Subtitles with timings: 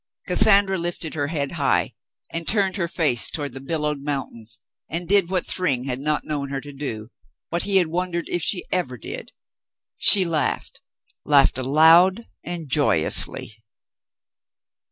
[0.25, 1.93] Cassandra lifted her head high
[2.31, 6.23] and turned her face toward the bil lowed mountains, and did what Thryng had not
[6.25, 7.09] known her to do,
[7.49, 9.31] what he had wondered if she ever did—
[9.97, 10.81] She laughed—
[11.23, 13.63] laughed aloud and joyously.